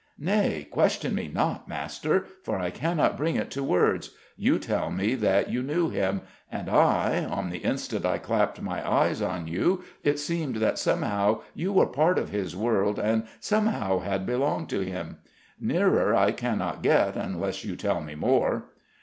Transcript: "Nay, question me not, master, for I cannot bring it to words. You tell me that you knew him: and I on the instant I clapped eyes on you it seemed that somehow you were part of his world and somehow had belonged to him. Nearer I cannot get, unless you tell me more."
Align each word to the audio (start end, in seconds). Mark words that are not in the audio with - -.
"Nay, 0.17 0.67
question 0.71 1.13
me 1.13 1.29
not, 1.31 1.67
master, 1.69 2.25
for 2.41 2.57
I 2.57 2.71
cannot 2.71 3.15
bring 3.15 3.35
it 3.35 3.51
to 3.51 3.63
words. 3.63 4.15
You 4.35 4.57
tell 4.57 4.89
me 4.89 5.13
that 5.13 5.51
you 5.51 5.61
knew 5.61 5.91
him: 5.91 6.21
and 6.51 6.69
I 6.71 7.23
on 7.23 7.51
the 7.51 7.59
instant 7.59 8.03
I 8.03 8.17
clapped 8.17 8.59
eyes 8.63 9.21
on 9.21 9.45
you 9.47 9.83
it 10.03 10.17
seemed 10.17 10.55
that 10.55 10.79
somehow 10.79 11.41
you 11.53 11.71
were 11.71 11.85
part 11.85 12.17
of 12.17 12.29
his 12.31 12.55
world 12.55 12.97
and 12.97 13.27
somehow 13.39 13.99
had 13.99 14.25
belonged 14.25 14.69
to 14.69 14.79
him. 14.79 15.19
Nearer 15.59 16.15
I 16.15 16.31
cannot 16.31 16.81
get, 16.81 17.15
unless 17.15 17.63
you 17.63 17.75
tell 17.75 18.01
me 18.01 18.15
more." 18.15 18.69